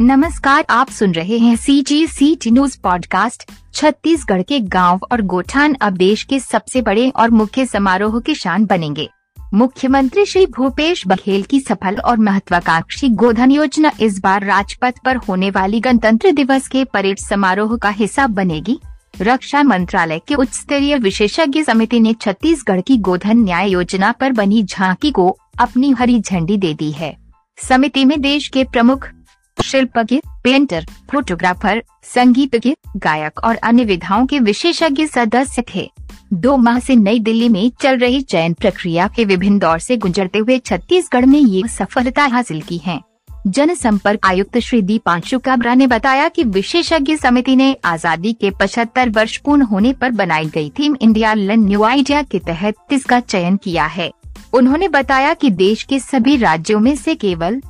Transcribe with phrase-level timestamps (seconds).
[0.00, 5.22] नमस्कार, आप सुन रहे हैं C G C T news podcast Chhattisgarh के गाँव और
[5.22, 9.08] गोठान अब देश के सबसे बड़े और मुख्य समारोह के शान बनेंगे।
[9.54, 15.50] मुख्यमंत्री श्री भूपेश बघेल की सफल और महत्वाकांक्षी गोधन योजना इस बार राजपथ पर होने
[15.50, 18.80] वाली गणतंत्र दिवस के परेड समारोह का हिस्सा बनेगी।
[19.20, 24.62] रक्षा मंत्रालय के उच्च स्तरीय विशेषज्ञ समिति ने छत्तीसगढ़ की गोधन न्याय योजना पर बनी
[24.62, 27.16] झांकी को अपनी हरी झंडी दे दी है।
[27.58, 29.08] समिति में देश के प्रमुख
[29.62, 35.90] शिल्पज्ञ पेंटर फोटोग्राफर संगीतज्ञ, गायक और अन्य विधाओं के विशेषज्ञ सदस्य थे।
[36.32, 40.38] दो माह से नई दिल्ली में चल रही चयन प्रक्रिया के विभिन्न दौर से गुजरते
[40.38, 43.00] हुए छत्तीसगढ़ ने ये सफलता हासिल की है।
[43.46, 49.36] जनसंपर्क आयुक्त श्री दीपांशु काबरा ने बताया कि विशेषज्ञ समिति ने आज़ादी के 75 वर्ष
[49.36, 53.86] पूर्ण होने पर बनाई गई थीम इंडिया लन न्यू आइडिया के तहत इसका चयन किया
[53.86, 54.10] है।
[54.52, 57.60] उन्होंने बताया कि देश के सभी राज्यों में से केवल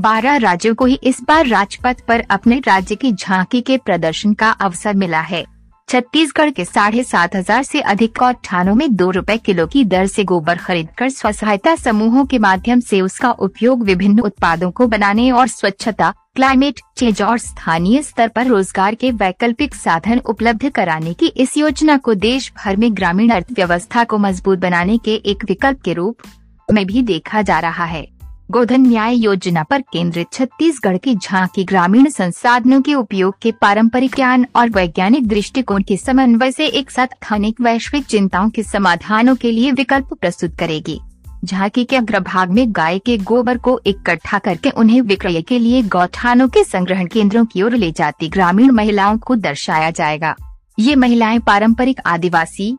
[0.00, 4.50] बारह राज्यों को ही इस बार राजपथ पर अपने राज्य की झांकी के प्रदर्शन का
[4.50, 5.44] अवसर मिला है।
[5.88, 10.24] छत्तीसगढ़ के साढ़े सात हज़ार ऐसी अधिक थानों में दो रुपए किलो की दर से
[10.24, 15.48] गोबर खरीदकर स्व सहायता समूहों के माध्यम से उसका उपयोग विभिन्न उत्पादों को बनाने और
[15.48, 21.56] स्वच्छता, क्लाइमेट चेंज और स्थानीय स्तर पर रोज़गार के वैकल्पिक साधन उपलब्ध कराने की इस
[21.56, 26.22] योजना को देश भर में ग्रामीण अर्थव्यवस्था को मज़बूत बनाने के एक विकल्प के रूप
[26.68, 28.17] में भी देखा जा रहा है।
[28.50, 34.46] गोधन न्याय योजना पर केंद्रित छत्तीसगढ़ की झांकी ग्रामीण संसाधनों के उपयोग के पारंपरिक ज्ञान
[34.56, 39.72] और वैज्ञानिक दृष्टिकोण के समन्वय से एक साथ स्थानिक वैश्विक चिंताओं के समाधानों के लिए
[39.72, 41.00] विकल्प प्रस्तुत करेगी।
[41.44, 46.48] झांकी के अग्रभाग में गाय के गोबर को इकट्ठा करके उन्हें विक्रय के लिए गौठानों
[46.48, 50.36] के संग्रहण केंद्रों की ओर ले जाती ग्रामीण महिलाओं को दर्शाया जाएगा।
[50.78, 52.76] ये महिलाएँ पारंपरिक आदिवासी,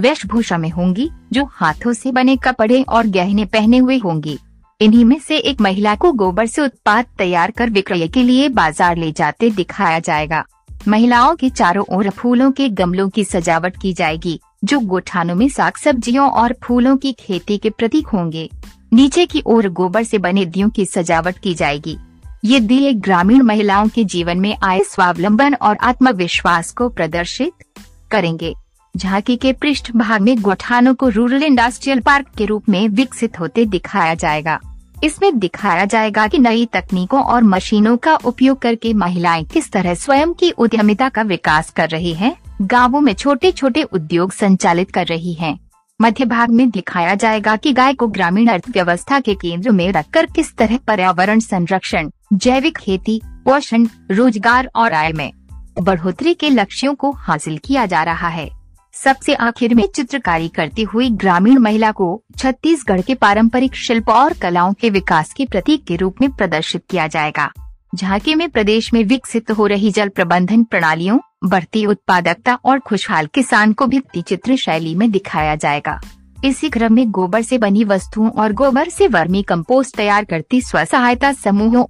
[0.00, 4.38] वेशभूषा में होंगी, जो हाथों से बने कपड़े और गहने पहने हुए होंगी।
[4.82, 8.96] इन्हीं में से एक महिला को गोबर से उत्पाद तैयार कर विक्रय के लिए बाज़ार
[8.96, 10.42] ले जाते दिखाया जाएगा।
[10.88, 15.76] महिलाओं के चारों ओर फूलों के गमलों की सजावट की जाएगी, जो गोठानों में साग
[15.76, 18.48] सब्जियों और फूलों की खेती के प्रतीक होंगे।
[18.92, 21.96] नीचे की ओर गोबर से बने दियों की सजावट की जाएगी।
[22.44, 27.64] ये दिए ग्रामीण महिलाओं के जीवन में आए स्वावलंबन और आत्मविश्वास को प्रदर्शित
[28.10, 28.54] करेंगे।
[28.94, 33.64] झांकी के पृष्ठ भाग में गोठानों को रूरल इंडस्ट्रियल पार्क के रूप में विकसित होते
[33.66, 34.60] दिखाया जाएगा।
[35.02, 40.32] इसमें दिखाया जाएगा कि नई तकनीकों और मशीनों का उपयोग करके महिलाएँ किस तरह स्वयं
[40.32, 45.32] की उद्यमिता का विकास कर रही हैं, गाँवों में छोटे छोटे उद्योग संचालित कर रही
[45.32, 45.58] हैं।
[46.00, 50.56] मध्य भाग में दिखाया जाएगा कि गाय को ग्रामीण अर्थव्यवस्था के केंद्र में रखकर किस
[50.56, 55.32] तरह पर्यावरण संरक्षण जैविक खेती पोषण रोज़गार और आय में
[55.80, 58.61] बढ़ोतरी के लक्ष्यों को हासिल किया जा रहा है
[58.94, 64.72] सबसे आखिर में चित्रकारी करती हुई ग्रामीण महिला को छत्तीसगढ़ के पारंपरिक शिल्प और कलाओं
[64.72, 67.50] के विकास के प्रतीक के रूप में प्रदर्शित किया जाएगा।
[67.94, 73.72] झांकी में प्रदेश में विकसित हो रही जल प्रबंधन प्रणालियों, बढ़ती उत्पादकता और खुशहाल किसान
[73.72, 76.00] को भित्ति चित्र शैली में दिखाया जाएगा।
[76.44, 80.84] इसी क्रम में गोबर से बनी वस्तुओं और गोबर से वर्मी कंपोस्ट तैयार करती स्व
[80.84, 81.84] सहायता समूहों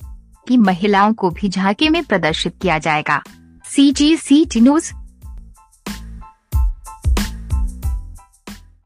[0.49, 3.23] की महिलाओं को भी झांकी में प्रदर्शित किया जाएगा।
[3.65, 4.93] सी जी सी टी न्यूज़